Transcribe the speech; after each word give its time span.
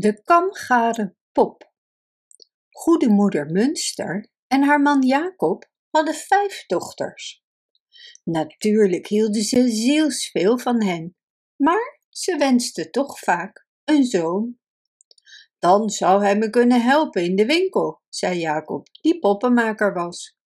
De 0.00 0.22
kamgare 0.22 1.14
pop. 1.32 1.72
Goede 2.70 3.08
moeder 3.08 3.46
Munster 3.46 4.30
en 4.46 4.62
haar 4.62 4.80
man 4.80 5.02
Jacob 5.02 5.70
hadden 5.90 6.14
vijf 6.14 6.64
dochters. 6.66 7.44
Natuurlijk 8.24 9.06
hielden 9.06 9.42
ze 9.42 9.68
zielsveel 9.68 10.58
van 10.58 10.82
hen, 10.84 11.16
maar 11.56 12.00
ze 12.08 12.36
wensten 12.36 12.90
toch 12.90 13.18
vaak 13.18 13.66
een 13.84 14.04
zoon. 14.04 14.58
Dan 15.58 15.90
zou 15.90 16.22
hij 16.22 16.38
me 16.38 16.50
kunnen 16.50 16.82
helpen 16.82 17.22
in 17.22 17.36
de 17.36 17.46
winkel, 17.46 18.02
zei 18.08 18.38
Jacob, 18.38 18.86
die 19.00 19.18
poppenmaker 19.18 19.92
was. 19.92 20.36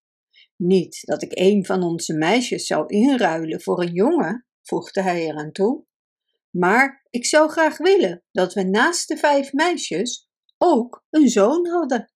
Niet 0.57 0.99
dat 1.01 1.23
ik 1.23 1.39
een 1.39 1.65
van 1.65 1.83
onze 1.83 2.15
meisjes 2.15 2.67
zou 2.67 2.87
inruilen 2.87 3.63
voor 3.63 3.83
een 3.83 3.93
jongen, 3.93 4.47
voegde 4.63 5.03
hij 5.03 5.25
eraan 5.25 5.53
toe. 5.53 5.85
Maar 6.57 7.07
ik 7.11 7.27
zou 7.27 7.51
graag 7.51 7.77
willen 7.77 8.23
dat 8.33 8.55
we 8.55 8.63
naast 8.63 9.09
de 9.09 9.17
vijf 9.17 9.53
meisjes 9.53 10.29
ook 10.59 11.05
een 11.11 11.29
zoon 11.29 11.69
hadden. 11.69 12.13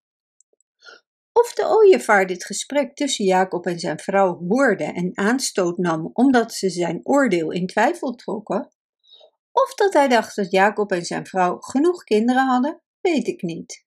Of 1.33 1.55
de 1.55 1.67
ooievaar 1.67 2.27
dit 2.27 2.45
gesprek 2.45 2.95
tussen 2.95 3.25
Jacob 3.25 3.67
en 3.67 3.79
zijn 3.79 3.99
vrouw 3.99 4.47
hoorde 4.49 4.85
en 4.85 5.17
aanstoot 5.17 5.79
nam 5.79 6.11
omdat 6.13 6.53
ze 6.53 6.71
zijn 6.71 7.01
oordeel 7.03 7.51
in 7.51 7.67
twijfel 7.67 8.15
trokken, 8.15 8.73
of 9.53 9.75
dat 9.75 9.93
hij 9.93 10.09
dacht 10.09 10.37
dat 10.37 10.51
Jacob 10.51 10.93
en 10.93 11.05
zijn 11.05 11.27
vrouw 11.27 11.59
genoeg 11.59 12.05
kinderen 12.05 12.47
hadden, 12.47 12.83
weet 13.01 13.27
ik 13.27 13.43
niet. 13.43 13.87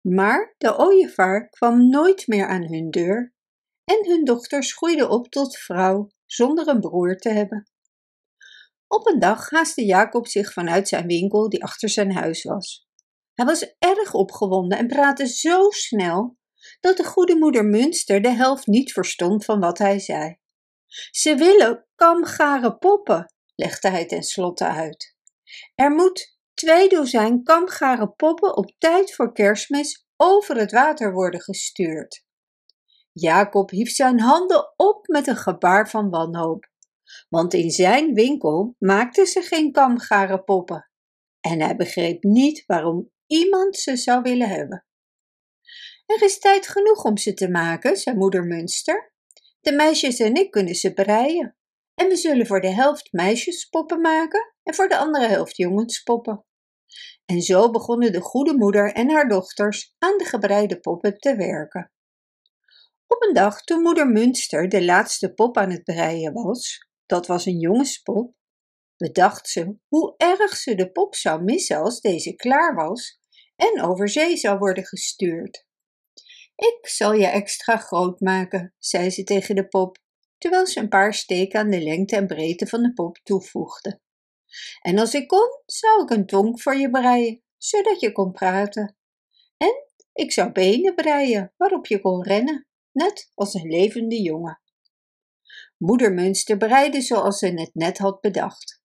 Maar 0.00 0.54
de 0.58 0.78
ooievaar 0.78 1.48
kwam 1.48 1.88
nooit 1.88 2.26
meer 2.26 2.46
aan 2.46 2.66
hun 2.66 2.90
deur 2.90 3.34
en 3.84 4.06
hun 4.06 4.24
dochters 4.24 4.74
groeiden 4.74 5.10
op 5.10 5.28
tot 5.28 5.56
vrouw 5.56 6.10
zonder 6.26 6.68
een 6.68 6.80
broer 6.80 7.16
te 7.16 7.28
hebben. 7.28 7.70
Op 8.88 9.06
een 9.06 9.18
dag 9.18 9.50
haastte 9.50 9.84
Jacob 9.84 10.26
zich 10.26 10.52
vanuit 10.52 10.88
zijn 10.88 11.06
winkel 11.06 11.48
die 11.48 11.62
achter 11.62 11.88
zijn 11.88 12.12
huis 12.12 12.42
was. 12.44 12.88
Hij 13.34 13.46
was 13.46 13.74
erg 13.78 14.14
opgewonden 14.14 14.78
en 14.78 14.86
praatte 14.86 15.26
zo 15.26 15.70
snel 15.70 16.38
dat 16.80 16.96
de 16.96 17.04
goede 17.04 17.36
moeder 17.36 17.64
Munster 17.64 18.22
de 18.22 18.30
helft 18.30 18.66
niet 18.66 18.92
verstond 18.92 19.44
van 19.44 19.60
wat 19.60 19.78
hij 19.78 19.98
zei. 19.98 20.38
Ze 21.10 21.34
willen 21.34 21.86
kamgare 21.94 22.76
poppen, 22.76 23.34
legde 23.54 23.88
hij 23.88 24.06
tenslotte 24.06 24.66
uit. 24.66 25.16
Er 25.74 25.90
moet 25.90 26.38
twee 26.54 26.88
dozijn 26.88 27.42
kamgare 27.42 28.08
poppen 28.08 28.56
op 28.56 28.72
tijd 28.78 29.14
voor 29.14 29.32
kerstmis 29.32 30.06
over 30.16 30.56
het 30.56 30.72
water 30.72 31.12
worden 31.12 31.40
gestuurd. 31.40 32.26
Jacob 33.12 33.70
hief 33.70 33.90
zijn 33.90 34.20
handen 34.20 34.72
op 34.76 35.06
met 35.06 35.26
een 35.26 35.36
gebaar 35.36 35.90
van 35.90 36.10
wanhoop 36.10 36.68
want 37.28 37.54
in 37.54 37.70
zijn 37.70 38.14
winkel 38.14 38.74
maakten 38.78 39.26
ze 39.26 39.40
geen 39.40 39.72
kamgare 39.72 40.42
poppen 40.42 40.88
en 41.40 41.60
hij 41.60 41.76
begreep 41.76 42.22
niet 42.22 42.64
waarom 42.66 43.10
iemand 43.26 43.76
ze 43.76 43.96
zou 43.96 44.22
willen 44.22 44.48
hebben. 44.48 44.86
Er 46.06 46.22
is 46.22 46.38
tijd 46.38 46.68
genoeg 46.68 47.04
om 47.04 47.16
ze 47.16 47.34
te 47.34 47.50
maken, 47.50 47.96
zei 47.96 48.16
moeder 48.16 48.44
Munster. 48.44 49.12
De 49.60 49.72
meisjes 49.72 50.18
en 50.18 50.34
ik 50.34 50.50
kunnen 50.50 50.74
ze 50.74 50.92
breien. 50.92 51.56
En 51.94 52.08
we 52.08 52.16
zullen 52.16 52.46
voor 52.46 52.60
de 52.60 52.70
helft 52.70 53.12
meisjespoppen 53.12 54.00
maken 54.00 54.54
en 54.62 54.74
voor 54.74 54.88
de 54.88 54.96
andere 54.96 55.26
helft 55.26 55.56
jongenspoppen. 55.56 56.44
En 57.24 57.40
zo 57.40 57.70
begonnen 57.70 58.12
de 58.12 58.20
goede 58.20 58.56
moeder 58.56 58.92
en 58.92 59.10
haar 59.10 59.28
dochters 59.28 59.94
aan 59.98 60.18
de 60.18 60.24
gebreide 60.24 60.80
poppen 60.80 61.18
te 61.18 61.36
werken. 61.36 61.92
Op 63.06 63.22
een 63.22 63.34
dag 63.34 63.62
toen 63.62 63.82
moeder 63.82 64.08
Munster 64.08 64.68
de 64.68 64.84
laatste 64.84 65.34
pop 65.34 65.56
aan 65.56 65.70
het 65.70 65.84
breien 65.84 66.32
was, 66.32 66.87
dat 67.08 67.26
was 67.26 67.46
een 67.46 67.58
jongenspop, 67.58 68.34
bedacht 68.96 69.48
ze 69.48 69.76
hoe 69.88 70.14
erg 70.16 70.56
ze 70.56 70.74
de 70.74 70.90
pop 70.90 71.14
zou 71.14 71.42
missen 71.42 71.76
als 71.76 72.00
deze 72.00 72.34
klaar 72.34 72.74
was 72.74 73.18
en 73.56 73.82
over 73.82 74.08
zee 74.08 74.36
zou 74.36 74.58
worden 74.58 74.84
gestuurd. 74.84 75.66
Ik 76.54 76.88
zal 76.88 77.12
je 77.12 77.26
extra 77.26 77.76
groot 77.76 78.20
maken, 78.20 78.74
zei 78.78 79.10
ze 79.10 79.24
tegen 79.24 79.54
de 79.54 79.68
pop, 79.68 79.98
terwijl 80.38 80.66
ze 80.66 80.80
een 80.80 80.88
paar 80.88 81.14
steken 81.14 81.60
aan 81.60 81.70
de 81.70 81.80
lengte 81.80 82.16
en 82.16 82.26
breedte 82.26 82.66
van 82.66 82.82
de 82.82 82.92
pop 82.92 83.18
toevoegde. 83.22 84.00
En 84.80 84.98
als 84.98 85.14
ik 85.14 85.28
kon, 85.28 85.62
zou 85.66 86.02
ik 86.02 86.10
een 86.10 86.26
tong 86.26 86.62
voor 86.62 86.76
je 86.76 86.90
breien, 86.90 87.42
zodat 87.56 88.00
je 88.00 88.12
kon 88.12 88.32
praten. 88.32 88.96
En 89.56 89.74
ik 90.12 90.32
zou 90.32 90.52
benen 90.52 90.94
breien 90.94 91.52
waarop 91.56 91.86
je 91.86 92.00
kon 92.00 92.22
rennen, 92.22 92.66
net 92.92 93.30
als 93.34 93.54
een 93.54 93.68
levende 93.68 94.22
jongen. 94.22 94.60
Moeder 95.78 96.12
Munster 96.12 96.56
breide 96.56 97.00
zoals 97.00 97.38
ze 97.38 97.46
het 97.46 97.74
net 97.74 97.98
had 97.98 98.20
bedacht. 98.20 98.82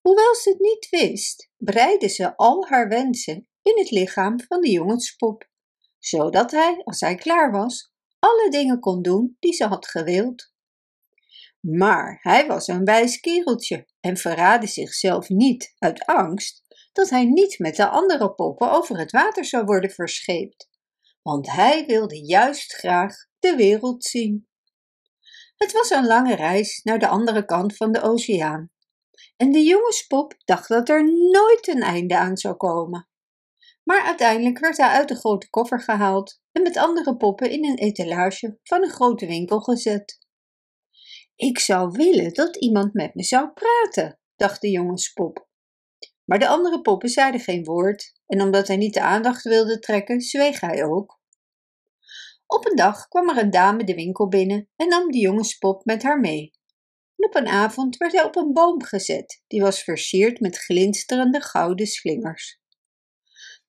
Hoewel 0.00 0.34
ze 0.34 0.50
het 0.50 0.60
niet 0.60 0.88
wist, 0.90 1.50
breide 1.56 2.08
ze 2.08 2.36
al 2.36 2.66
haar 2.68 2.88
wensen 2.88 3.48
in 3.62 3.78
het 3.78 3.90
lichaam 3.90 4.40
van 4.40 4.60
de 4.60 4.70
jongenspop, 4.70 5.48
zodat 5.98 6.50
hij, 6.50 6.82
als 6.84 7.00
hij 7.00 7.14
klaar 7.14 7.50
was, 7.50 7.92
alle 8.18 8.50
dingen 8.50 8.80
kon 8.80 9.02
doen 9.02 9.36
die 9.38 9.52
ze 9.52 9.66
had 9.66 9.86
gewild. 9.86 10.52
Maar 11.60 12.18
hij 12.20 12.46
was 12.46 12.68
een 12.68 12.84
wijs 12.84 13.20
kereltje 13.20 13.88
en 14.00 14.16
verraadde 14.16 14.66
zichzelf 14.66 15.28
niet 15.28 15.74
uit 15.78 16.04
angst 16.04 16.62
dat 16.92 17.10
hij 17.10 17.24
niet 17.24 17.58
met 17.58 17.76
de 17.76 17.88
andere 17.88 18.34
poppen 18.34 18.70
over 18.72 18.98
het 18.98 19.10
water 19.10 19.44
zou 19.44 19.64
worden 19.64 19.90
verscheept, 19.90 20.68
want 21.22 21.50
hij 21.50 21.86
wilde 21.86 22.24
juist 22.24 22.72
graag 22.72 23.14
de 23.38 23.56
wereld 23.56 24.04
zien. 24.04 24.48
Het 25.64 25.72
was 25.72 25.90
een 25.90 26.06
lange 26.06 26.34
reis 26.34 26.80
naar 26.82 26.98
de 26.98 27.08
andere 27.08 27.44
kant 27.44 27.76
van 27.76 27.92
de 27.92 28.00
oceaan. 28.00 28.70
En 29.36 29.52
de 29.52 29.62
jongenspop 29.62 30.34
dacht 30.44 30.68
dat 30.68 30.88
er 30.88 31.04
nooit 31.30 31.68
een 31.68 31.82
einde 31.82 32.16
aan 32.16 32.36
zou 32.36 32.54
komen. 32.54 33.08
Maar 33.82 34.02
uiteindelijk 34.02 34.58
werd 34.58 34.76
hij 34.76 34.88
uit 34.88 35.08
de 35.08 35.14
grote 35.14 35.50
koffer 35.50 35.80
gehaald 35.80 36.40
en 36.52 36.62
met 36.62 36.76
andere 36.76 37.16
poppen 37.16 37.50
in 37.50 37.64
een 37.64 37.78
etalage 37.78 38.58
van 38.62 38.82
een 38.82 38.90
grote 38.90 39.26
winkel 39.26 39.60
gezet. 39.60 40.18
Ik 41.36 41.58
zou 41.58 41.90
willen 41.90 42.32
dat 42.34 42.56
iemand 42.56 42.94
met 42.94 43.14
me 43.14 43.22
zou 43.22 43.50
praten, 43.50 44.18
dacht 44.36 44.60
de 44.60 44.70
jongenspop. 44.70 45.48
Maar 46.24 46.38
de 46.38 46.48
andere 46.48 46.80
poppen 46.80 47.08
zeiden 47.08 47.40
geen 47.40 47.64
woord 47.64 48.12
en 48.26 48.42
omdat 48.42 48.66
hij 48.66 48.76
niet 48.76 48.94
de 48.94 49.02
aandacht 49.02 49.42
wilde 49.42 49.78
trekken, 49.78 50.20
zweeg 50.20 50.60
hij 50.60 50.84
ook. 50.84 51.19
Op 52.50 52.66
een 52.66 52.76
dag 52.76 53.08
kwam 53.08 53.28
er 53.28 53.38
een 53.38 53.50
dame 53.50 53.84
de 53.84 53.94
winkel 53.94 54.28
binnen 54.28 54.68
en 54.76 54.88
nam 54.88 55.10
de 55.10 55.18
jongenspop 55.18 55.84
met 55.84 56.02
haar 56.02 56.20
mee. 56.20 56.50
En 57.16 57.26
op 57.26 57.34
een 57.34 57.46
avond 57.48 57.96
werd 57.96 58.12
hij 58.12 58.24
op 58.24 58.36
een 58.36 58.52
boom 58.52 58.82
gezet, 58.82 59.42
die 59.46 59.60
was 59.60 59.82
versierd 59.82 60.40
met 60.40 60.58
glinsterende 60.58 61.40
gouden 61.40 61.86
slingers. 61.86 62.60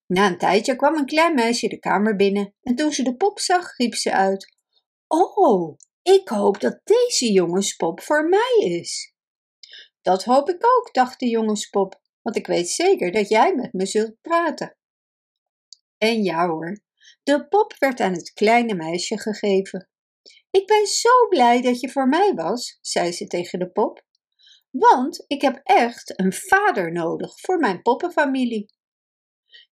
Na 0.05 0.27
een 0.27 0.37
tijdje 0.37 0.75
kwam 0.75 0.95
een 0.95 1.05
klein 1.05 1.33
meisje 1.33 1.67
de 1.67 1.79
kamer 1.79 2.15
binnen 2.15 2.53
en 2.61 2.75
toen 2.75 2.93
ze 2.93 3.03
de 3.03 3.15
pop 3.15 3.39
zag, 3.39 3.77
riep 3.77 3.95
ze 3.95 4.13
uit: 4.13 4.55
Oh, 5.07 5.77
ik 6.01 6.27
hoop 6.27 6.59
dat 6.59 6.81
deze 6.83 7.31
jongenspop 7.31 8.01
voor 8.01 8.29
mij 8.29 8.57
is. 8.59 9.13
Dat 10.01 10.23
hoop 10.23 10.49
ik 10.49 10.65
ook, 10.65 10.93
dacht 10.93 11.19
de 11.19 11.27
jongenspop, 11.27 12.01
want 12.21 12.35
ik 12.35 12.47
weet 12.47 12.69
zeker 12.69 13.11
dat 13.11 13.29
jij 13.29 13.55
met 13.55 13.73
me 13.73 13.85
zult 13.85 14.21
praten. 14.21 14.77
En 15.97 16.23
ja 16.23 16.47
hoor, 16.47 16.81
de 17.31 17.47
pop 17.47 17.75
werd 17.77 17.99
aan 17.99 18.13
het 18.13 18.33
kleine 18.33 18.73
meisje 18.73 19.19
gegeven. 19.19 19.89
Ik 20.49 20.67
ben 20.67 20.85
zo 20.85 21.27
blij 21.29 21.61
dat 21.61 21.79
je 21.79 21.89
voor 21.89 22.07
mij 22.07 22.33
was, 22.35 22.77
zei 22.81 23.11
ze 23.11 23.27
tegen 23.27 23.59
de 23.59 23.71
pop, 23.71 24.05
want 24.69 25.23
ik 25.27 25.41
heb 25.41 25.59
echt 25.63 26.19
een 26.19 26.33
vader 26.33 26.91
nodig 26.91 27.39
voor 27.39 27.59
mijn 27.59 27.81
poppenfamilie. 27.81 28.73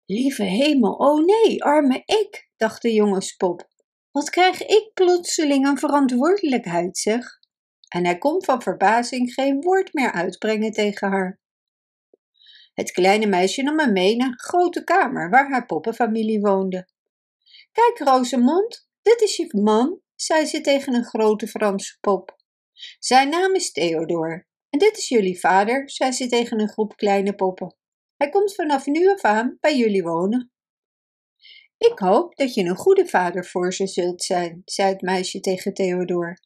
Lieve 0.05 0.43
hemel, 0.43 0.93
oh 0.93 1.25
nee, 1.25 1.63
arme 1.63 2.01
ik, 2.05 2.49
dacht 2.57 2.81
de 2.81 2.93
jongenspop. 2.93 3.67
Wat 4.11 4.29
krijg 4.29 4.61
ik 4.61 4.91
plotseling 4.93 5.67
een 5.67 5.77
verantwoordelijkheid, 5.77 6.97
zeg? 6.97 7.39
En 7.87 8.05
hij 8.05 8.17
kon 8.17 8.43
van 8.43 8.61
verbazing 8.61 9.33
geen 9.33 9.61
woord 9.61 9.93
meer 9.93 10.11
uitbrengen 10.11 10.71
tegen 10.71 11.09
haar. 11.09 11.39
Het 12.73 12.91
kleine 12.91 13.25
meisje 13.25 13.63
nam 13.63 13.79
hem 13.79 13.93
mee 13.93 14.15
naar 14.15 14.27
een 14.27 14.39
grote 14.39 14.83
kamer 14.83 15.29
waar 15.29 15.49
haar 15.49 15.65
poppenfamilie 15.65 16.39
woonde. 16.39 16.95
Kijk, 17.77 18.09
Rosemond, 18.09 18.87
dit 19.01 19.21
is 19.21 19.35
je 19.35 19.47
man, 19.61 20.01
zei 20.15 20.45
ze 20.45 20.61
tegen 20.61 20.93
een 20.93 21.05
grote 21.05 21.47
Franse 21.47 21.97
pop. 21.99 22.37
Zijn 22.99 23.29
naam 23.29 23.55
is 23.55 23.71
Theodor. 23.71 24.47
En 24.69 24.79
dit 24.79 24.97
is 24.97 25.07
jullie 25.07 25.39
vader, 25.39 25.89
zei 25.89 26.11
ze 26.11 26.27
tegen 26.27 26.59
een 26.59 26.69
groep 26.69 26.95
kleine 26.95 27.35
poppen. 27.35 27.75
Hij 28.15 28.29
komt 28.29 28.55
vanaf 28.55 28.85
nu 28.85 29.09
af 29.09 29.21
aan 29.21 29.57
bij 29.59 29.77
jullie 29.77 30.03
wonen. 30.03 30.51
Ik 31.77 31.99
hoop 31.99 32.35
dat 32.35 32.53
je 32.53 32.63
een 32.63 32.75
goede 32.75 33.05
vader 33.05 33.45
voor 33.45 33.73
ze 33.73 33.87
zult 33.87 34.23
zijn, 34.23 34.61
zei 34.65 34.89
het 34.89 35.01
meisje 35.01 35.39
tegen 35.39 35.73
Theodor. 35.73 36.39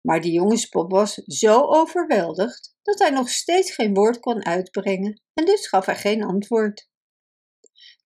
Maar 0.00 0.20
de 0.20 0.30
jongenspop 0.30 0.90
was 0.90 1.14
zo 1.14 1.60
overweldigd 1.60 2.76
dat 2.82 2.98
hij 2.98 3.10
nog 3.10 3.28
steeds 3.28 3.74
geen 3.74 3.94
woord 3.94 4.20
kon 4.20 4.44
uitbrengen 4.44 5.22
en 5.34 5.44
dus 5.44 5.68
gaf 5.68 5.86
hij 5.86 5.96
geen 5.96 6.22
antwoord. 6.22 6.88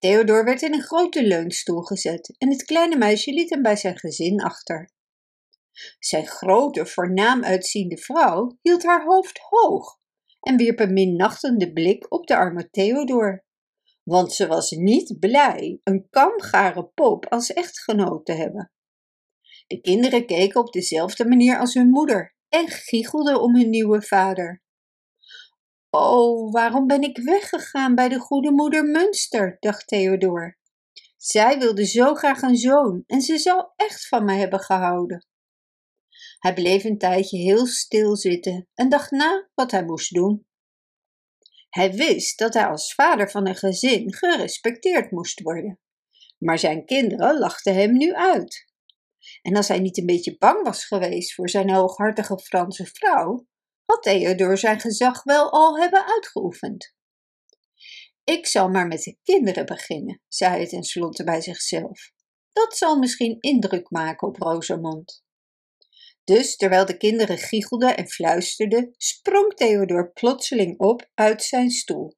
Theodor 0.03 0.45
werd 0.45 0.63
in 0.63 0.73
een 0.73 0.83
grote 0.83 1.27
leunstoel 1.27 1.83
gezet 1.83 2.35
en 2.39 2.51
het 2.51 2.65
kleine 2.65 2.97
meisje 2.97 3.33
liet 3.33 3.51
hem 3.51 3.63
bij 3.63 3.77
zijn 3.77 3.99
gezin 3.99 4.41
achter. 4.41 4.91
Zijn 5.99 6.27
grote, 6.27 6.87
voornaam 6.87 7.45
uitziende 7.45 7.97
vrouw 7.97 8.59
hield 8.63 8.83
haar 8.83 9.05
hoofd 9.05 9.39
hoog 9.39 9.99
en 10.41 10.57
wierp 10.57 10.81
een 10.81 10.93
minachtende 10.93 11.73
blik 11.73 12.13
op 12.13 12.27
de 12.27 12.37
arme 12.37 12.71
Theodor, 12.71 13.45
want 14.03 14.33
ze 14.33 14.47
was 14.47 14.71
niet 14.71 15.19
blij 15.19 15.81
een 15.83 16.07
kamgare 16.11 16.85
pop 16.85 17.27
als 17.27 17.53
echtgenoot 17.53 18.27
te 18.27 18.33
hebben. 18.33 18.73
De 19.67 19.81
kinderen 19.81 20.27
keken 20.27 20.61
op 20.61 20.73
dezelfde 20.73 21.29
manier 21.29 21.59
als 21.59 21.75
hun 21.75 21.91
moeder 21.91 22.35
en 22.49 22.69
giechelden 22.69 23.41
om 23.41 23.57
hun 23.57 23.71
nieuwe 23.71 24.03
vader. 24.03 24.62
Oh, 25.95 26.53
waarom 26.53 26.87
ben 26.87 27.03
ik 27.03 27.19
weggegaan 27.19 27.95
bij 27.95 28.09
de 28.09 28.19
goede 28.19 28.51
moeder 28.51 28.85
Munster, 28.85 29.57
dacht 29.61 29.87
Theodor. 29.87 30.59
Zij 31.17 31.59
wilde 31.59 31.87
zo 31.87 32.15
graag 32.15 32.43
een 32.43 32.57
zoon 32.57 33.05
en 33.07 33.21
ze 33.21 33.39
zou 33.39 33.65
echt 33.77 34.09
van 34.09 34.25
mij 34.25 34.39
hebben 34.39 34.61
gehouden. 34.61 35.27
Hij 36.39 36.55
bleef 36.55 36.85
een 36.85 36.99
tijdje 36.99 37.39
heel 37.39 37.67
stil 37.67 38.17
zitten 38.17 38.69
en 38.75 38.89
dacht 38.89 39.11
na 39.11 39.49
wat 39.55 39.71
hij 39.71 39.85
moest 39.85 40.15
doen. 40.15 40.47
Hij 41.69 41.93
wist 41.93 42.39
dat 42.39 42.55
hij 42.55 42.67
als 42.67 42.95
vader 42.95 43.31
van 43.31 43.47
een 43.47 43.57
gezin 43.57 44.15
gerespecteerd 44.15 45.11
moest 45.11 45.41
worden, 45.41 45.81
maar 46.39 46.59
zijn 46.59 46.85
kinderen 46.85 47.39
lachten 47.39 47.75
hem 47.75 47.93
nu 47.97 48.15
uit. 48.15 48.67
En 49.43 49.57
als 49.57 49.69
hij 49.69 49.79
niet 49.79 49.99
een 49.99 50.07
beetje 50.07 50.37
bang 50.39 50.65
was 50.65 50.85
geweest 50.85 51.35
voor 51.35 51.49
zijn 51.49 51.71
hooghartige 51.71 52.39
Franse 52.39 52.87
vrouw, 52.87 53.47
had 53.93 54.03
Theodor 54.03 54.59
zijn 54.59 54.81
gezag 54.81 55.23
wel 55.23 55.53
al 55.53 55.79
hebben 55.79 56.07
uitgeoefend. 56.07 56.95
Ik 58.25 58.47
zal 58.47 58.69
maar 58.69 58.87
met 58.87 59.03
de 59.03 59.17
kinderen 59.23 59.67
beginnen, 59.67 60.21
zei 60.29 60.53
hij 60.57 60.67
tenslotte 60.67 61.25
bij 61.25 61.41
zichzelf. 61.41 62.13
Dat 62.53 62.77
zal 62.77 62.99
misschien 62.99 63.41
indruk 63.41 63.91
maken 63.91 64.29
op 64.29 64.37
Rosamond. 64.37 65.25
Dus 66.25 66.57
terwijl 66.57 66.87
de 66.87 66.97
kinderen 66.97 67.39
giechelden 67.39 67.97
en 67.97 68.09
fluisterden, 68.09 68.95
sprong 68.97 69.55
Theodor 69.55 70.13
plotseling 70.13 70.79
op 70.79 71.11
uit 71.15 71.43
zijn 71.43 71.71
stoel. 71.71 72.17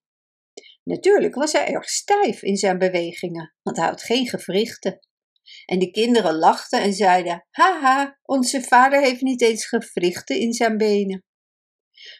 Natuurlijk 0.82 1.34
was 1.34 1.52
hij 1.52 1.66
erg 1.66 1.88
stijf 1.88 2.42
in 2.42 2.56
zijn 2.56 2.78
bewegingen, 2.78 3.54
want 3.62 3.76
hij 3.76 3.86
had 3.86 4.02
geen 4.02 4.28
gewrichten. 4.28 4.98
En 5.64 5.78
de 5.78 5.90
kinderen 5.90 6.34
lachten 6.34 6.82
en 6.82 6.92
zeiden: 6.92 7.46
Haha, 7.50 8.18
onze 8.22 8.62
vader 8.62 9.00
heeft 9.00 9.20
niet 9.20 9.42
eens 9.42 9.66
gewrichten 9.66 10.38
in 10.38 10.52
zijn 10.52 10.76
benen. 10.76 11.24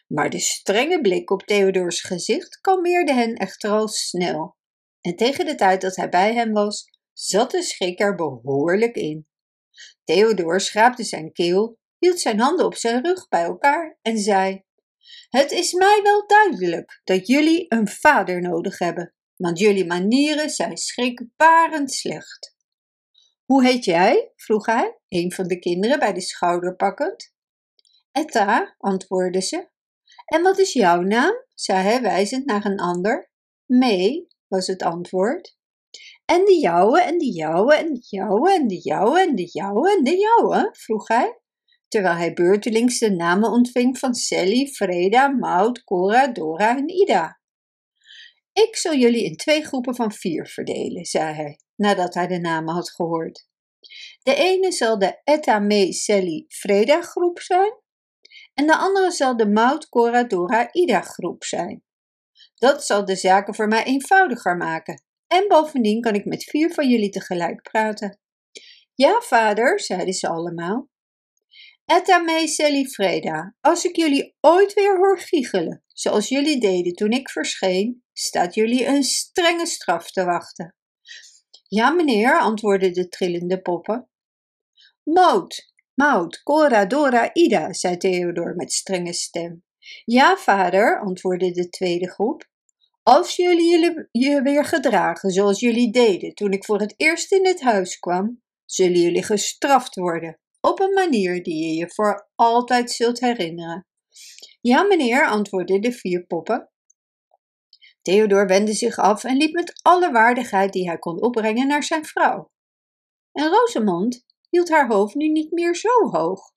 Maar 0.07 0.29
de 0.29 0.39
strenge 0.39 1.01
blik 1.01 1.31
op 1.31 1.43
Theodors 1.43 2.01
gezicht 2.01 2.61
kalmeerde 2.61 3.13
hen 3.13 3.35
echter 3.35 3.69
al 3.69 3.87
snel. 3.87 4.57
En 5.01 5.15
tegen 5.15 5.45
de 5.45 5.55
tijd 5.55 5.81
dat 5.81 5.95
hij 5.95 6.09
bij 6.09 6.33
hem 6.33 6.51
was, 6.53 6.85
zat 7.13 7.51
de 7.51 7.63
schrik 7.63 7.99
er 7.99 8.15
behoorlijk 8.15 8.95
in. 8.95 9.27
Theodor 10.03 10.59
schraapte 10.61 11.03
zijn 11.03 11.31
keel, 11.31 11.77
hield 11.97 12.19
zijn 12.19 12.39
handen 12.39 12.65
op 12.65 12.75
zijn 12.75 13.03
rug 13.03 13.27
bij 13.27 13.43
elkaar 13.43 13.97
en 14.01 14.17
zei: 14.17 14.63
Het 15.29 15.51
is 15.51 15.73
mij 15.73 15.99
wel 16.03 16.27
duidelijk 16.27 17.01
dat 17.03 17.27
jullie 17.27 17.65
een 17.67 17.87
vader 17.87 18.41
nodig 18.41 18.79
hebben, 18.79 19.13
want 19.35 19.59
jullie 19.59 19.85
manieren 19.85 20.49
zijn 20.49 20.77
schrikbarend 20.77 21.93
slecht. 21.93 22.55
Hoe 23.45 23.65
heet 23.65 23.85
jij? 23.85 24.31
vroeg 24.35 24.65
hij, 24.65 24.99
een 25.07 25.31
van 25.31 25.47
de 25.47 25.59
kinderen 25.59 25.99
bij 25.99 26.13
de 26.13 26.21
schouder 26.21 26.75
pakkend. 26.75 27.33
Etta, 28.11 28.75
antwoordde 28.77 29.41
ze. 29.41 29.69
En 30.25 30.41
wat 30.41 30.57
is 30.57 30.73
jouw 30.73 31.01
naam? 31.01 31.43
zei 31.53 31.83
hij 31.83 32.01
wijzend 32.01 32.45
naar 32.45 32.65
een 32.65 32.79
ander. 32.79 33.31
Mee, 33.65 34.27
was 34.47 34.67
het 34.67 34.83
antwoord. 34.83 35.57
En 36.25 36.45
de 36.45 36.59
jouwe, 36.59 37.01
en 37.01 37.17
de 37.17 37.31
jouwe, 37.31 37.75
en 37.75 37.93
de 37.93 38.07
jouwe, 38.09 38.53
en 38.53 38.67
de 38.67 38.79
jouwe, 38.81 39.19
en 39.19 39.35
de 39.35 39.49
jouwe, 39.51 39.91
en 39.97 40.03
de 40.03 40.17
jouwe? 40.17 40.69
vroeg 40.71 41.07
hij, 41.07 41.39
terwijl 41.87 42.15
hij 42.15 42.33
beurtelings 42.33 42.99
de 42.99 43.11
namen 43.11 43.51
ontving 43.51 43.97
van 43.97 44.13
Sally, 44.13 44.67
Freda, 44.67 45.27
Maud, 45.27 45.83
Cora, 45.83 46.27
Dora 46.27 46.77
en 46.77 46.89
Ida. 46.89 47.39
Ik 48.53 48.75
zal 48.75 48.95
jullie 48.95 49.23
in 49.23 49.35
twee 49.35 49.65
groepen 49.65 49.95
van 49.95 50.11
vier 50.11 50.47
verdelen, 50.47 51.05
zei 51.05 51.33
hij, 51.33 51.59
nadat 51.75 52.13
hij 52.13 52.27
de 52.27 52.39
namen 52.39 52.73
had 52.73 52.89
gehoord. 52.91 53.47
De 54.23 54.35
ene 54.35 54.71
zal 54.71 54.99
de 54.99 55.21
Etta, 55.23 55.59
Mee, 55.59 55.93
Sally, 55.93 56.45
Freda 56.47 57.01
groep 57.01 57.39
zijn, 57.39 57.73
en 58.55 58.67
de 58.67 58.75
andere 58.77 59.11
zal 59.11 59.37
de 59.37 59.47
Maud, 59.47 59.89
Cora, 59.89 60.23
Dora, 60.23 60.73
Ida 60.73 61.01
groep 61.01 61.43
zijn. 61.43 61.83
Dat 62.55 62.85
zal 62.85 63.05
de 63.05 63.15
zaken 63.15 63.55
voor 63.55 63.67
mij 63.67 63.83
eenvoudiger 63.83 64.57
maken. 64.57 65.03
En 65.27 65.47
bovendien 65.47 66.01
kan 66.01 66.13
ik 66.13 66.25
met 66.25 66.43
vier 66.43 66.73
van 66.73 66.89
jullie 66.89 67.09
tegelijk 67.09 67.61
praten. 67.61 68.19
Ja, 68.93 69.21
vader, 69.21 69.79
zeiden 69.79 70.13
ze 70.13 70.27
allemaal. 70.27 70.89
Etta 71.85 72.45
Sally 72.47 72.85
Freda, 72.85 73.55
als 73.61 73.85
ik 73.85 73.95
jullie 73.95 74.35
ooit 74.39 74.73
weer 74.73 74.97
hoor 74.97 75.19
giechelen, 75.19 75.83
zoals 75.87 76.29
jullie 76.29 76.59
deden 76.59 76.93
toen 76.93 77.11
ik 77.11 77.29
verscheen, 77.29 78.03
staat 78.13 78.53
jullie 78.53 78.85
een 78.85 79.03
strenge 79.03 79.65
straf 79.65 80.11
te 80.11 80.23
wachten. 80.23 80.75
Ja, 81.67 81.89
meneer, 81.89 82.39
antwoordden 82.39 82.93
de 82.93 83.07
trillende 83.07 83.61
poppen. 83.61 84.09
Maud, 85.03 85.73
Maud, 85.95 86.43
Cora, 86.43 86.85
Dora, 86.85 87.29
Ida, 87.33 87.73
zei 87.73 87.97
Theodor 87.97 88.55
met 88.55 88.73
strenge 88.73 89.13
stem. 89.13 89.63
Ja, 90.05 90.37
vader, 90.37 90.99
antwoordde 90.99 91.51
de 91.51 91.69
tweede 91.69 92.09
groep. 92.09 92.49
Als 93.03 93.35
jullie 93.35 94.07
je 94.11 94.41
weer 94.41 94.65
gedragen 94.65 95.29
zoals 95.29 95.59
jullie 95.59 95.91
deden 95.91 96.33
toen 96.33 96.51
ik 96.51 96.65
voor 96.65 96.79
het 96.79 96.93
eerst 96.97 97.31
in 97.31 97.45
het 97.45 97.61
huis 97.61 97.99
kwam, 97.99 98.41
zullen 98.65 98.99
jullie 98.99 99.23
gestraft 99.23 99.95
worden, 99.95 100.39
op 100.61 100.79
een 100.79 100.93
manier 100.93 101.43
die 101.43 101.67
je 101.67 101.73
je 101.73 101.89
voor 101.89 102.29
altijd 102.35 102.91
zult 102.91 103.19
herinneren. 103.19 103.85
Ja, 104.61 104.83
meneer, 104.83 105.27
antwoordden 105.27 105.81
de 105.81 105.91
vier 105.91 106.25
poppen. 106.25 106.69
Theodor 108.01 108.47
wendde 108.47 108.73
zich 108.73 108.97
af 108.97 109.23
en 109.23 109.37
liep 109.37 109.53
met 109.53 109.79
alle 109.81 110.11
waardigheid 110.11 110.73
die 110.73 110.87
hij 110.87 110.97
kon 110.97 111.21
opbrengen 111.21 111.67
naar 111.67 111.83
zijn 111.83 112.05
vrouw. 112.05 112.51
En 113.31 113.49
Rosamond 113.49 114.25
hield 114.55 114.69
haar 114.69 114.87
hoofd 114.87 115.15
nu 115.15 115.27
niet 115.27 115.51
meer 115.51 115.75
zo 115.75 116.09
hoog, 116.09 116.53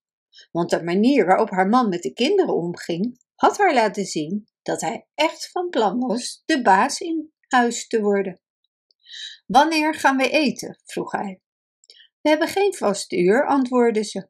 want 0.51 0.71
de 0.71 0.83
manier 0.83 1.27
waarop 1.27 1.51
haar 1.51 1.69
man 1.69 1.89
met 1.89 2.03
de 2.03 2.13
kinderen 2.13 2.55
omging, 2.55 3.21
had 3.35 3.59
haar 3.59 3.75
laten 3.75 4.05
zien 4.05 4.49
dat 4.63 4.81
hij 4.81 5.07
echt 5.15 5.51
van 5.51 5.69
plan 5.69 5.99
was 5.99 6.43
de 6.45 6.63
baas 6.63 7.01
in 7.01 7.33
huis 7.49 7.87
te 7.87 8.01
worden. 8.01 8.41
Wanneer 9.47 9.95
gaan 9.95 10.17
we 10.17 10.31
eten? 10.31 10.81
vroeg 10.85 11.13
hij. 11.13 11.41
We 12.21 12.29
hebben 12.29 12.49
geen 12.49 12.75
vast 12.75 13.13
uur, 13.13 13.47
antwoordde 13.47 14.05
ze. 14.05 14.29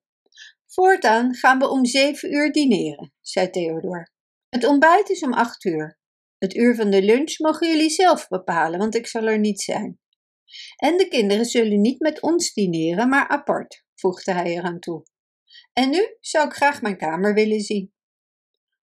Voortaan 0.66 1.34
gaan 1.34 1.58
we 1.58 1.68
om 1.68 1.84
zeven 1.84 2.32
uur 2.32 2.52
dineren, 2.52 3.12
zei 3.20 3.50
Theodor. 3.50 4.12
Het 4.48 4.64
ontbijt 4.64 5.10
is 5.10 5.22
om 5.22 5.32
acht 5.32 5.64
uur. 5.64 5.98
Het 6.38 6.54
uur 6.54 6.74
van 6.74 6.90
de 6.90 7.02
lunch 7.02 7.38
mogen 7.38 7.68
jullie 7.68 7.90
zelf 7.90 8.28
bepalen, 8.28 8.78
want 8.78 8.94
ik 8.94 9.06
zal 9.06 9.26
er 9.26 9.38
niet 9.38 9.60
zijn. 9.60 9.98
En 10.76 10.96
de 10.96 11.08
kinderen 11.08 11.44
zullen 11.44 11.80
niet 11.80 12.00
met 12.00 12.20
ons 12.20 12.52
dineren, 12.52 13.08
maar 13.08 13.28
apart, 13.28 13.84
voegde 13.94 14.32
hij 14.32 14.44
eraan 14.44 14.78
toe. 14.78 15.02
En 15.72 15.90
nu 15.90 16.16
zou 16.20 16.46
ik 16.46 16.52
graag 16.52 16.82
mijn 16.82 16.96
kamer 16.96 17.34
willen 17.34 17.60
zien. 17.60 17.92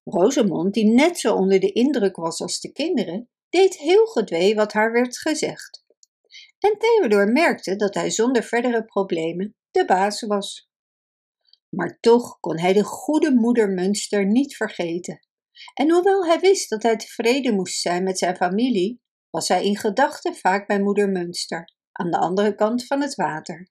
Rosamond, 0.03 0.74
die 0.74 0.86
net 0.86 1.19
zo 1.19 1.36
onder 1.36 1.60
de 1.60 1.72
indruk 1.72 2.15
was 2.15 2.41
als 2.41 2.60
de 2.60 2.72
kinderen, 2.72 3.29
deed 3.50 3.77
heel 3.77 4.05
gedwee 4.05 4.55
wat 4.55 4.74
haar 4.74 4.91
werd 4.91 5.17
gezegd. 5.17 5.86
En 6.60 6.77
Theodor 6.77 7.31
merkte 7.31 7.75
dat 7.75 7.93
hij 7.93 8.10
zonder 8.10 8.43
verdere 8.43 8.86
problemen 8.86 9.55
de 9.72 9.86
baas 9.86 10.22
was. 10.22 10.69
Maar 11.69 11.98
toch 12.00 12.39
kon 12.39 12.60
hij 12.60 12.74
de 12.74 12.84
goede 12.84 13.31
moeder 13.31 13.69
Munster 13.69 14.25
niet 14.25 14.55
vergeten. 14.55 15.27
En 15.74 15.91
hoewel 15.91 16.25
hij 16.25 16.39
wist 16.39 16.69
dat 16.69 16.84
hij 16.84 16.95
tevreden 16.95 17.55
moest 17.55 17.81
zijn 17.81 18.03
met 18.03 18.17
zijn 18.17 18.36
familie, 18.36 19.01
was 19.35 19.47
hij 19.47 19.65
in 19.65 19.77
gedachten 19.77 20.35
vaak 20.35 20.67
bij 20.67 20.81
moeder 20.81 21.09
Munster, 21.09 21.73
aan 21.91 22.11
de 22.11 22.17
andere 22.17 22.55
kant 22.55 22.85
van 22.85 23.01
het 23.01 23.15
water. 23.15 23.69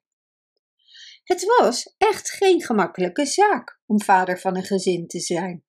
Het 1.22 1.44
was 1.58 1.94
echt 1.96 2.30
geen 2.30 2.62
gemakkelijke 2.62 3.26
zaak 3.26 3.80
om 3.86 4.02
vader 4.02 4.40
van 4.40 4.56
een 4.56 4.64
gezin 4.64 5.06
te 5.06 5.20
zijn. 5.20 5.64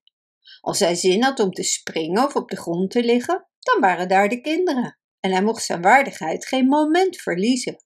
Als 0.61 0.79
hij 0.79 0.95
zin 0.95 1.23
had 1.23 1.39
om 1.39 1.51
te 1.51 1.63
springen 1.63 2.23
of 2.23 2.35
op 2.35 2.49
de 2.49 2.55
grond 2.55 2.91
te 2.91 3.03
liggen, 3.03 3.47
dan 3.59 3.79
waren 3.81 4.07
daar 4.07 4.29
de 4.29 4.41
kinderen 4.41 4.99
en 5.19 5.31
hij 5.31 5.43
mocht 5.43 5.63
zijn 5.63 5.81
waardigheid 5.81 6.47
geen 6.47 6.67
moment 6.67 7.17
verliezen. 7.17 7.83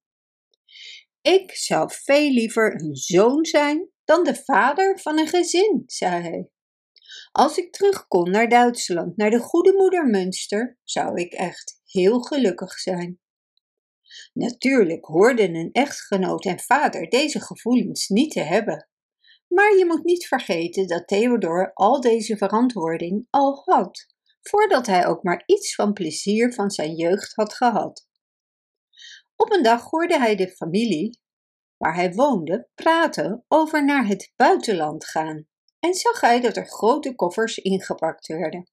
Ik 1.21 1.55
zou 1.55 1.91
veel 1.91 2.29
liever 2.29 2.81
een 2.81 2.95
zoon 2.95 3.45
zijn 3.45 3.89
dan 4.03 4.23
de 4.23 4.35
vader 4.35 4.99
van 4.99 5.19
een 5.19 5.27
gezin, 5.27 5.83
zei 5.85 6.21
hij. 6.21 6.49
Als 7.31 7.57
ik 7.57 7.71
terug 7.71 8.07
kon 8.07 8.31
naar 8.31 8.49
Duitsland, 8.49 9.17
naar 9.17 9.29
de 9.29 9.39
goede 9.39 9.73
moeder 9.73 10.05
Münster, 10.05 10.77
zou 10.83 11.21
ik 11.21 11.33
echt 11.33 11.78
heel 11.91 12.19
gelukkig 12.19 12.79
zijn. 12.79 13.19
Natuurlijk 14.33 15.05
hoorden 15.05 15.55
een 15.55 15.71
echtgenoot 15.71 16.45
en 16.45 16.59
vader 16.59 17.09
deze 17.09 17.41
gevoelens 17.41 18.07
niet 18.07 18.31
te 18.31 18.41
hebben. 18.41 18.89
Maar 19.47 19.77
je 19.77 19.85
moet 19.85 20.03
niet 20.03 20.27
vergeten 20.27 20.87
dat 20.87 21.07
Theodor 21.07 21.73
al 21.73 22.01
deze 22.01 22.37
verantwoording 22.37 23.27
al 23.29 23.61
had, 23.65 24.05
voordat 24.41 24.85
hij 24.85 25.07
ook 25.07 25.23
maar 25.23 25.43
iets 25.45 25.75
van 25.75 25.93
plezier 25.93 26.53
van 26.53 26.71
zijn 26.71 26.95
jeugd 26.95 27.35
had 27.35 27.53
gehad. 27.53 28.07
Op 29.35 29.51
een 29.51 29.63
dag 29.63 29.89
hoorde 29.89 30.17
hij 30.17 30.35
de 30.35 30.49
familie, 30.49 31.19
waar 31.77 31.95
hij 31.95 32.13
woonde, 32.13 32.69
praten 32.75 33.45
over 33.47 33.85
naar 33.85 34.07
het 34.07 34.33
buitenland 34.35 35.05
gaan 35.05 35.47
en 35.79 35.93
zag 35.93 36.21
hij 36.21 36.41
dat 36.41 36.57
er 36.57 36.67
grote 36.67 37.15
koffers 37.15 37.57
ingepakt 37.57 38.27
werden. 38.27 38.71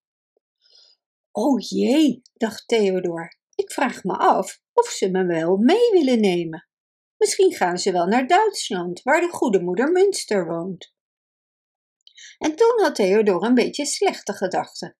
O 1.39 1.59
jee, 1.59 2.23
dacht 2.35 2.69
Theodor, 2.69 3.39
Ik 3.55 3.73
vraag 3.73 4.05
me 4.05 4.17
af 4.17 4.61
of 4.73 4.89
ze 4.89 5.11
me 5.11 5.27
wel 5.27 5.57
mee 5.57 5.91
willen 5.91 6.21
nemen. 6.21 6.69
Misschien 7.17 7.53
gaan 7.53 7.79
ze 7.79 7.93
wel 7.93 8.07
naar 8.07 8.27
Duitsland, 8.27 9.03
waar 9.03 9.21
de 9.21 9.29
goede 9.29 9.63
moeder 9.63 9.93
Münster 9.93 10.47
woont. 10.47 10.95
En 12.39 12.57
toen 12.57 12.81
had 12.81 12.95
Theodor 12.95 13.45
een 13.45 13.55
beetje 13.55 13.87
slechte 13.87 14.33
gedachten. 14.33 14.97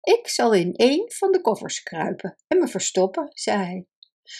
Ik 0.00 0.28
zal 0.28 0.52
in 0.52 0.72
één 0.72 1.12
van 1.12 1.32
de 1.32 1.40
koffers 1.40 1.82
kruipen 1.82 2.36
en 2.46 2.58
me 2.58 2.68
verstoppen, 2.68 3.30
zei 3.32 3.58
hij. 3.58 3.86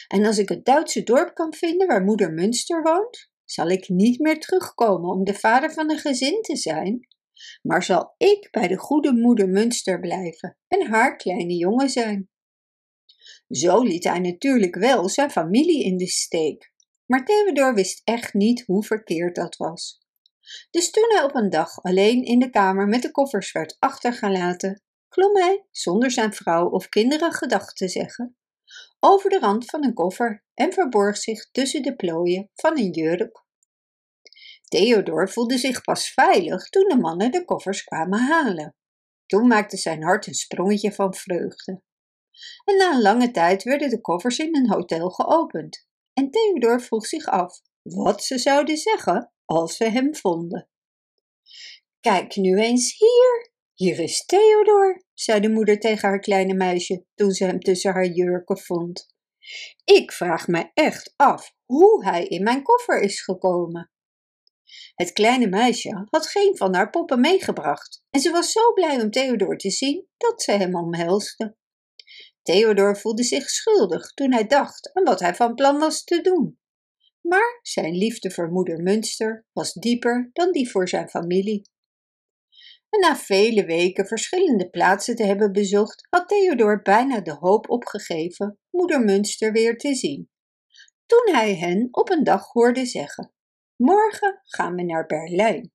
En 0.07 0.25
als 0.25 0.39
ik 0.39 0.49
het 0.49 0.65
Duitse 0.65 1.03
dorp 1.03 1.35
kan 1.35 1.55
vinden 1.55 1.87
waar 1.87 2.05
moeder 2.05 2.33
Münster 2.33 2.83
woont, 2.83 3.31
zal 3.45 3.69
ik 3.69 3.89
niet 3.89 4.19
meer 4.19 4.41
terugkomen 4.41 5.11
om 5.11 5.25
de 5.25 5.35
vader 5.35 5.73
van 5.73 5.91
een 5.91 5.99
gezin 5.99 6.43
te 6.43 6.57
zijn, 6.57 7.09
maar 7.63 7.83
zal 7.83 8.15
ik 8.17 8.49
bij 8.51 8.69
de 8.69 8.77
goede 8.77 9.13
moeder 9.13 9.49
Münster 9.49 10.01
blijven 10.01 10.59
en 10.69 10.87
haar 10.87 11.17
kleine 11.17 11.57
jongen 11.57 11.89
zijn. 11.89 12.29
Zo 13.49 13.83
liet 13.83 14.05
hij 14.05 14.19
natuurlijk 14.19 14.75
wel 14.75 15.09
zijn 15.09 15.31
familie 15.31 15.85
in 15.85 15.97
de 15.97 16.07
steek, 16.09 16.73
maar 17.07 17.25
Theodor 17.25 17.75
wist 17.75 18.01
echt 18.05 18.35
niet 18.35 18.65
hoe 18.67 18.85
verkeerd 18.85 19.35
dat 19.35 19.57
was. 19.57 20.03
Dus 20.71 20.91
toen 20.91 21.11
hij 21.13 21.23
op 21.23 21.35
een 21.35 21.51
dag 21.51 21.83
alleen 21.83 22.25
in 22.25 22.39
de 22.39 22.51
kamer 22.51 22.87
met 22.87 23.03
de 23.03 23.11
koffers 23.11 23.53
werd 23.53 23.77
achtergelaten, 23.79 24.83
klom 25.09 25.37
hij, 25.37 25.67
zonder 25.71 26.11
zijn 26.11 26.33
vrouw 26.33 26.69
of 26.69 26.89
kinderen 26.89 27.33
gedag 27.33 27.73
te 27.73 27.89
zeggen, 27.89 28.37
over 29.01 29.31
de 29.31 29.39
rand 29.39 29.65
van 29.65 29.85
een 29.85 29.95
koffer 29.95 30.45
en 30.55 30.73
verborg 30.73 31.17
zich 31.17 31.51
tussen 31.51 31.83
de 31.83 31.97
plooien 31.97 32.51
van 32.55 32.79
een 32.79 32.91
jurk. 32.91 33.44
Theodor 34.65 35.31
voelde 35.31 35.59
zich 35.59 35.81
pas 35.81 36.13
veilig 36.13 36.69
toen 36.69 36.89
de 36.89 36.97
mannen 36.97 37.31
de 37.31 37.45
koffers 37.45 37.85
kwamen 37.85 38.19
halen. 38.19 38.75
Toen 39.27 39.47
maakte 39.47 39.77
zijn 39.77 40.03
hart 40.03 40.27
een 40.27 40.35
sprongetje 40.35 40.93
van 40.93 41.15
vreugde. 41.15 41.83
En 42.65 42.77
na 42.77 42.93
een 42.93 43.03
lange 43.03 43.31
tijd 43.31 43.63
werden 43.63 43.91
de 43.91 44.01
koffers 44.01 44.39
in 44.39 44.57
een 44.57 44.71
hotel 44.71 45.11
geopend. 45.11 45.87
En 46.13 46.31
Theodor 46.31 46.81
vroeg 46.81 47.07
zich 47.07 47.27
af 47.27 47.61
wat 47.83 48.25
ze 48.25 48.39
zouden 48.39 48.77
zeggen 48.77 49.33
als 49.45 49.77
ze 49.77 49.85
hem 49.85 50.15
vonden. 50.15 50.69
Kijk 52.01 52.37
nu 52.37 52.59
eens 52.59 52.97
hier, 52.99 53.53
hier 53.75 53.99
is 53.99 54.25
Theodor, 54.25 55.05
zei 55.15 55.41
de 55.41 55.49
moeder 55.49 55.79
tegen 55.79 56.09
haar 56.09 56.21
kleine 56.21 56.55
meisje 56.55 57.05
toen 57.15 57.31
ze 57.31 57.45
hem 57.45 57.61
tussen 57.61 57.93
haar 57.93 58.07
jurken 58.07 58.59
vond. 58.59 59.15
Ik 59.85 60.13
vraag 60.13 60.47
me 60.47 60.71
echt 60.75 61.13
af 61.17 61.55
hoe 61.65 62.05
hij 62.05 62.25
in 62.27 62.43
mijn 62.43 62.63
koffer 62.63 63.01
is 63.01 63.23
gekomen. 63.23 63.91
Het 64.95 65.13
kleine 65.13 65.49
meisje 65.49 66.07
had 66.11 66.27
geen 66.27 66.57
van 66.57 66.75
haar 66.75 66.91
poppen 66.91 67.21
meegebracht 67.21 68.03
en 68.11 68.21
ze 68.21 68.31
was 68.31 68.53
zo 68.53 68.73
blij 68.73 69.03
om 69.03 69.11
Theodor 69.11 69.57
te 69.57 69.71
zien 69.71 70.07
dat 70.17 70.43
ze 70.43 70.53
hem 70.53 70.75
omhelsde. 70.75 71.57
Theodor 72.43 72.97
voelde 72.97 73.23
zich 73.23 73.51
schuldig 73.51 74.13
toen 74.13 74.33
hij 74.33 74.47
dacht 74.47 74.91
aan 74.93 75.05
wat 75.05 75.21
hij 75.21 75.35
van 75.35 75.55
plan 75.55 75.79
was 75.79 76.05
te 76.05 76.21
doen. 76.21 76.59
Maar 77.21 77.59
zijn 77.63 77.95
liefde 77.95 78.31
voor 78.31 78.49
moeder 78.51 78.83
Münster 78.83 79.47
was 79.53 79.73
dieper 79.73 80.31
dan 80.33 80.53
die 80.53 80.71
voor 80.71 80.89
zijn 80.89 81.09
familie. 81.09 81.73
En 82.91 83.01
na 83.01 83.17
vele 83.17 83.65
weken 83.65 84.07
verschillende 84.07 84.71
plaatsen 84.71 85.17
te 85.17 85.25
hebben 85.25 85.53
bezocht, 85.53 86.07
had 86.11 86.29
Theodor 86.29 86.83
bijna 86.83 87.21
de 87.21 87.33
hoop 87.33 87.71
opgegeven 87.71 88.59
moeder 88.71 89.01
Münster 89.01 89.53
weer 89.53 89.79
te 89.79 89.95
zien. 89.95 90.31
Toen 91.07 91.35
hij 91.35 91.57
hen 91.57 91.89
op 91.91 92.11
een 92.11 92.25
dag 92.25 92.53
hoorde 92.53 92.87
zeggen: 92.87 93.34
Morgen 93.77 94.41
gaan 94.45 94.75
we 94.75 94.83
naar 94.83 95.07
Berlijn. 95.07 95.73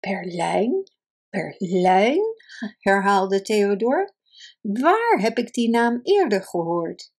Berlijn? 0.00 0.90
Berlijn? 1.30 2.22
herhaalde 2.78 3.42
Theodor. 3.42 4.14
Waar 4.60 5.18
heb 5.20 5.38
ik 5.38 5.52
die 5.52 5.70
naam 5.70 6.00
eerder 6.02 6.42
gehoord? 6.42 7.12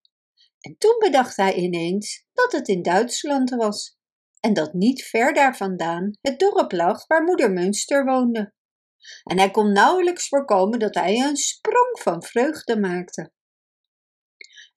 En 0.59 0.75
toen 0.77 0.95
bedacht 0.99 1.35
hij 1.35 1.53
ineens 1.53 2.25
dat 2.33 2.51
het 2.51 2.67
in 2.67 2.81
Duitsland 2.81 3.49
was 3.49 3.97
en 4.39 4.53
dat 4.53 4.73
niet 4.73 5.03
ver 5.03 5.33
daar 5.33 5.57
vandaan 5.57 6.11
het 6.21 6.39
dorp 6.39 6.71
lag 6.71 7.07
waar 7.07 7.23
moeder 7.23 7.51
Münster 7.51 8.05
woonde. 8.05 8.53
En 9.23 9.37
hij 9.37 9.51
kon 9.51 9.71
nauwelijks 9.71 10.27
voorkomen 10.27 10.79
dat 10.79 10.95
hij 10.95 11.19
een 11.19 11.35
sprong 11.35 11.99
van 11.99 12.23
vreugde 12.23 12.79
maakte. 12.79 13.31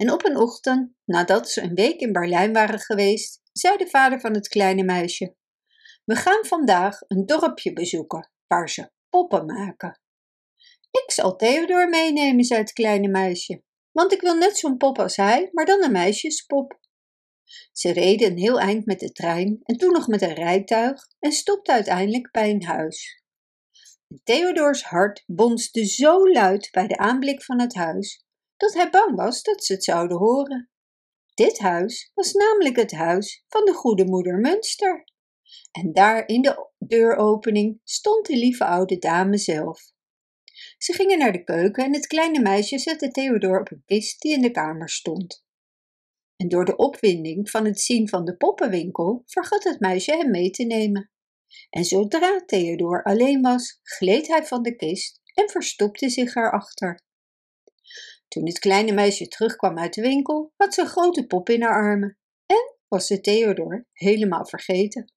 En 0.00 0.12
op 0.12 0.24
een 0.24 0.36
ochtend, 0.36 0.92
nadat 1.04 1.50
ze 1.50 1.62
een 1.62 1.74
week 1.74 2.00
in 2.00 2.12
Berlijn 2.12 2.52
waren 2.52 2.78
geweest, 2.78 3.40
zei 3.52 3.76
de 3.76 3.86
vader 3.86 4.20
van 4.20 4.34
het 4.34 4.48
kleine 4.48 4.82
meisje: 4.82 5.36
We 6.04 6.16
gaan 6.16 6.44
vandaag 6.44 6.98
een 7.06 7.26
dorpje 7.26 7.72
bezoeken 7.72 8.30
waar 8.46 8.70
ze 8.70 8.90
poppen 9.08 9.46
maken. 9.46 10.00
Ik 10.90 11.10
zal 11.10 11.36
Theodor 11.36 11.88
meenemen, 11.88 12.44
zei 12.44 12.60
het 12.60 12.72
kleine 12.72 13.08
meisje, 13.08 13.62
want 13.92 14.12
ik 14.12 14.20
wil 14.20 14.34
net 14.34 14.56
zo'n 14.56 14.76
pop 14.76 14.98
als 14.98 15.16
hij, 15.16 15.48
maar 15.52 15.66
dan 15.66 15.84
een 15.84 15.92
meisjespop. 15.92 16.80
Ze 17.72 17.92
reden 17.92 18.30
een 18.30 18.38
heel 18.38 18.60
eind 18.60 18.86
met 18.86 19.00
de 19.00 19.12
trein 19.12 19.60
en 19.62 19.76
toen 19.76 19.92
nog 19.92 20.06
met 20.06 20.22
een 20.22 20.34
rijtuig 20.34 21.06
en 21.18 21.32
stopte 21.32 21.72
uiteindelijk 21.72 22.30
bij 22.30 22.50
een 22.50 22.64
huis. 22.64 23.22
Theodors 24.22 24.82
hart 24.82 25.22
bonste 25.26 25.84
zo 25.84 26.30
luid 26.30 26.68
bij 26.70 26.86
de 26.86 26.96
aanblik 26.96 27.42
van 27.42 27.60
het 27.60 27.74
huis 27.74 28.24
dat 28.60 28.74
hij 28.74 28.90
bang 28.90 29.16
was 29.16 29.42
dat 29.42 29.64
ze 29.64 29.72
het 29.72 29.84
zouden 29.84 30.16
horen. 30.16 30.70
Dit 31.34 31.58
huis 31.58 32.10
was 32.14 32.32
namelijk 32.32 32.76
het 32.76 32.92
huis 32.92 33.44
van 33.48 33.64
de 33.64 33.72
goede 33.72 34.04
moeder 34.04 34.38
Münster. 34.38 35.04
En 35.72 35.92
daar 35.92 36.28
in 36.28 36.42
de 36.42 36.68
deuropening 36.78 37.80
stond 37.84 38.26
de 38.26 38.36
lieve 38.36 38.64
oude 38.64 38.98
dame 38.98 39.38
zelf. 39.38 39.92
Ze 40.78 40.92
gingen 40.92 41.18
naar 41.18 41.32
de 41.32 41.44
keuken 41.44 41.84
en 41.84 41.94
het 41.94 42.06
kleine 42.06 42.40
meisje 42.40 42.78
zette 42.78 43.10
Theodor 43.10 43.60
op 43.60 43.70
een 43.70 43.82
kist 43.86 44.20
die 44.20 44.32
in 44.32 44.42
de 44.42 44.50
kamer 44.50 44.88
stond. 44.88 45.44
En 46.36 46.48
door 46.48 46.64
de 46.64 46.76
opwinding 46.76 47.50
van 47.50 47.64
het 47.64 47.80
zien 47.80 48.08
van 48.08 48.24
de 48.24 48.36
poppenwinkel 48.36 49.22
vergat 49.26 49.64
het 49.64 49.80
meisje 49.80 50.16
hem 50.16 50.30
mee 50.30 50.50
te 50.50 50.64
nemen. 50.64 51.10
En 51.70 51.84
zodra 51.84 52.44
Theodor 52.46 53.02
alleen 53.02 53.40
was, 53.40 53.80
gleed 53.82 54.26
hij 54.26 54.44
van 54.44 54.62
de 54.62 54.76
kist 54.76 55.20
en 55.34 55.48
verstopte 55.48 56.08
zich 56.08 56.34
erachter. 56.34 57.08
Toen 58.30 58.46
het 58.46 58.58
kleine 58.58 58.92
meisje 58.92 59.28
terugkwam 59.28 59.78
uit 59.78 59.94
de 59.94 60.00
winkel, 60.00 60.52
had 60.56 60.74
ze 60.74 60.80
een 60.80 60.86
grote 60.86 61.26
pop 61.26 61.48
in 61.48 61.62
haar 61.62 61.72
armen 61.72 62.18
en 62.46 62.76
was 62.88 63.06
ze 63.06 63.20
Theodor 63.20 63.86
helemaal 63.92 64.46
vergeten. 64.46 65.12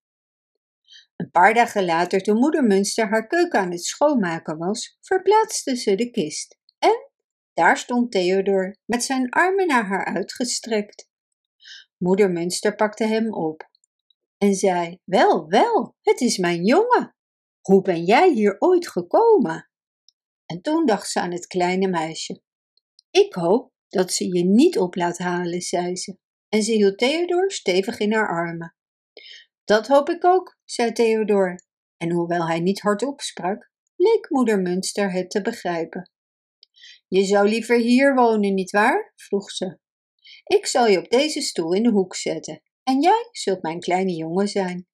Een 1.15 1.31
paar 1.31 1.53
dagen 1.53 1.85
later, 1.85 2.21
toen 2.21 2.37
moeder 2.37 2.63
Münster 2.63 3.07
haar 3.07 3.27
keuken 3.27 3.59
aan 3.59 3.71
het 3.71 3.83
schoonmaken 3.83 4.57
was, 4.57 4.97
verplaatste 5.01 5.75
ze 5.75 5.95
de 5.95 6.09
kist. 6.09 6.59
En 6.79 7.11
daar 7.53 7.77
stond 7.77 8.11
Theodor 8.11 8.77
met 8.85 9.03
zijn 9.03 9.29
armen 9.29 9.67
naar 9.67 9.85
haar 9.85 10.05
uitgestrekt. 10.05 11.09
Moeder 11.97 12.31
Münster 12.31 12.75
pakte 12.75 13.05
hem 13.05 13.33
op 13.33 13.69
en 14.37 14.53
zei: 14.55 14.99
Wel, 15.03 15.47
wel, 15.47 15.95
het 16.01 16.21
is 16.21 16.37
mijn 16.37 16.63
jongen. 16.63 17.15
Hoe 17.61 17.81
ben 17.81 18.03
jij 18.03 18.31
hier 18.31 18.55
ooit 18.59 18.87
gekomen? 18.87 19.69
En 20.45 20.61
toen 20.61 20.85
dacht 20.85 21.09
ze 21.09 21.19
aan 21.19 21.31
het 21.31 21.47
kleine 21.47 21.87
meisje. 21.87 22.41
Ik 23.13 23.33
hoop 23.33 23.71
dat 23.87 24.13
ze 24.13 24.35
je 24.37 24.43
niet 24.43 24.77
op 24.77 24.95
laat 24.95 25.17
halen, 25.17 25.61
zei 25.61 25.95
ze. 25.95 26.17
En 26.49 26.63
ze 26.63 26.71
hield 26.71 26.97
Theodor 26.97 27.51
stevig 27.51 27.99
in 27.99 28.13
haar 28.13 28.27
armen. 28.27 28.75
Dat 29.63 29.87
hoop 29.87 30.09
ik 30.09 30.25
ook, 30.25 30.57
zei 30.65 30.91
Theodor. 30.91 31.63
En 31.97 32.11
hoewel 32.11 32.47
hij 32.47 32.59
niet 32.59 32.81
hardop 32.81 33.21
sprak, 33.21 33.71
leek 33.95 34.29
moeder 34.29 34.61
Münster 34.61 35.11
het 35.11 35.29
te 35.29 35.41
begrijpen. 35.41 36.11
Je 37.07 37.25
zou 37.25 37.49
liever 37.49 37.77
hier 37.77 38.15
wonen, 38.15 38.53
nietwaar? 38.53 39.13
vroeg 39.15 39.51
ze. 39.51 39.79
Ik 40.43 40.65
zal 40.65 40.87
je 40.87 40.97
op 40.97 41.09
deze 41.09 41.41
stoel 41.41 41.73
in 41.73 41.83
de 41.83 41.91
hoek 41.91 42.15
zetten 42.15 42.61
en 42.83 43.01
jij 43.01 43.27
zult 43.31 43.61
mijn 43.61 43.79
kleine 43.79 44.13
jongen 44.15 44.47
zijn. 44.47 44.87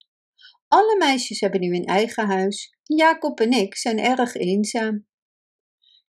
Alle 0.68 0.96
meisjes 0.98 1.40
hebben 1.40 1.60
nu 1.60 1.74
een 1.74 1.84
eigen 1.84 2.26
huis. 2.26 2.76
Jacob 2.82 3.40
en 3.40 3.52
ik 3.52 3.76
zijn 3.76 3.98
erg 3.98 4.34
eenzaam. 4.34 5.08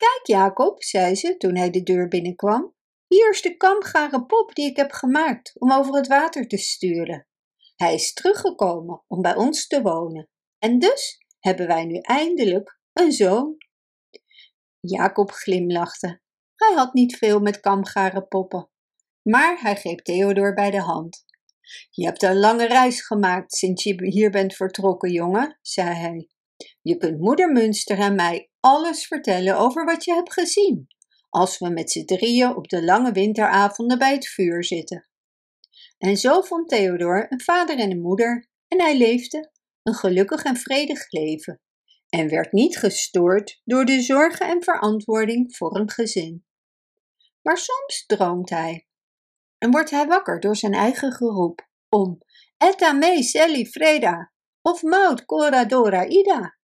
Kijk, 0.02 0.22
Jacob, 0.28 0.84
zei 0.84 1.16
ze 1.16 1.38
toen 1.38 1.56
hij 1.56 1.70
de 1.70 1.84
deur 1.84 2.08
binnenkwam. 2.08 2.76
Hier 3.08 3.30
is 3.30 3.42
de 3.42 3.58
kamgare 3.58 4.26
pop 4.26 4.56
die 4.56 4.66
ik 4.66 4.76
heb 4.76 4.92
gemaakt 4.92 5.54
om 5.58 5.72
over 5.72 5.96
het 5.96 6.08
water 6.08 6.48
te 6.48 6.58
sturen. 6.58 7.28
Hij 7.76 7.94
is 7.94 8.14
teruggekomen 8.14 9.04
om 9.08 9.22
bij 9.22 9.36
ons 9.36 9.68
te 9.68 9.82
wonen. 9.82 10.30
En 10.60 10.80
dus 10.80 11.26
hebben 11.40 11.68
wij 11.68 11.86
nu 11.86 11.98
eindelijk 11.98 12.80
een 12.94 13.12
zoon. 13.12 13.56
Jacob 14.80 15.32
glimlachte. 15.32 16.22
Hij 16.56 16.74
had 16.76 16.94
niet 16.94 17.18
veel 17.18 17.40
met 17.40 17.60
kamgare 17.60 18.28
poppen. 18.28 18.70
Maar 19.22 19.62
hij 19.62 19.76
greep 19.76 20.00
Theodor 20.00 20.54
bij 20.54 20.72
de 20.72 20.82
hand. 20.82 21.26
Je 21.90 22.06
hebt 22.06 22.24
een 22.24 22.40
lange 22.40 22.68
reis 22.68 23.06
gemaakt 23.06 23.54
sinds 23.54 23.84
je 23.84 24.06
hier 24.06 24.32
bent 24.32 24.56
vertrokken, 24.56 25.12
jongen, 25.12 25.60
zei 25.62 25.96
hij. 25.96 26.30
Je 26.82 26.98
kunt 26.98 27.20
moeder 27.20 27.52
Münster 27.52 28.00
en 28.00 28.16
mij 28.16 28.50
alles 28.60 29.08
vertellen 29.08 29.58
over 29.58 29.86
wat 29.86 30.04
je 30.04 30.14
hebt 30.14 30.34
gezien, 30.34 30.88
als 31.30 31.58
we 31.58 31.70
met 31.70 31.92
z'n 31.92 32.06
drieën 32.06 32.56
op 32.56 32.68
de 32.68 32.84
lange 32.84 33.12
winteravonden 33.12 33.98
bij 33.98 34.14
het 34.14 34.28
vuur 34.28 34.64
zitten. 34.64 35.08
En 35.98 36.18
zo 36.18 36.42
vond 36.42 36.70
Theodor 36.70 37.26
een 37.30 37.42
vader 37.42 37.80
en 37.80 37.92
een 37.92 38.02
moeder 38.02 38.50
en 38.68 38.82
hij 38.82 38.98
leefde 38.98 39.52
een 39.84 39.94
gelukkig 39.94 40.44
en 40.44 40.58
vredig 40.58 41.12
leven 41.12 41.62
en 42.10 42.30
werd 42.30 42.52
niet 42.52 42.78
gestoord 42.78 43.62
door 43.64 43.86
de 43.86 44.02
zorgen 44.02 44.48
en 44.48 44.64
verantwoording 44.64 45.56
voor 45.56 45.76
een 45.76 45.90
gezin. 45.90 46.46
maar 47.42 47.58
soms 47.58 48.06
droomt 48.06 48.50
hij. 48.50 48.88
En 49.58 49.72
wordt 49.72 49.90
hij 49.90 50.08
wakker 50.08 50.40
door 50.40 50.56
zijn 50.56 50.74
eigen 50.74 51.12
geroep 51.12 51.70
om 51.90 52.20
Eta 52.58 52.92
me 52.92 53.24
Sally 53.24 53.66
Freda 53.66 54.34
of 54.62 54.82
Maud 54.82 55.26
Coradora 55.26 56.08
Ida. 56.08 56.58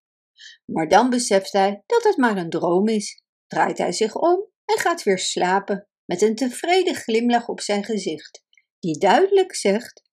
Maar 0.66 0.88
dan 0.88 1.10
beseft 1.10 1.52
hij 1.52 1.84
dat 1.86 2.04
het 2.04 2.18
maar 2.18 2.38
een 2.38 2.50
droom 2.50 2.88
is, 2.88 3.24
draait 3.48 3.78
hij 3.78 3.92
zich 3.92 4.16
om 4.16 4.52
en 4.66 4.78
gaat 4.78 5.04
weer 5.04 5.20
slapen 5.20 5.88
met 6.06 6.22
een 6.22 6.36
tevreden 6.36 6.96
glimlach 6.96 7.48
op 7.48 7.62
zijn 7.62 7.84
gezicht, 7.84 8.44
die 8.80 9.00
duidelijk 9.00 9.56
zegt: 9.56 10.04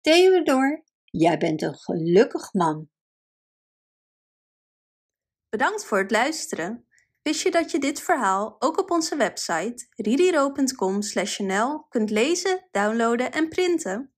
Theodor, 0.00 0.84
jij 1.04 1.38
bent 1.38 1.62
een 1.62 1.76
gelukkig 1.76 2.52
man. 2.52 2.88
Bedankt 5.48 5.84
voor 5.84 5.98
het 5.98 6.10
luisteren. 6.10 6.84
Wist 7.22 7.42
je 7.42 7.50
dat 7.50 7.70
je 7.70 7.78
dit 7.78 8.00
verhaal 8.00 8.56
ook 8.58 8.78
op 8.78 8.90
onze 8.90 9.16
website 9.16 9.86
ridiro.com/nl 9.96 11.86
kunt 11.88 12.10
lezen, 12.10 12.68
downloaden 12.70 13.32
en 13.32 13.48
printen? 13.48 14.14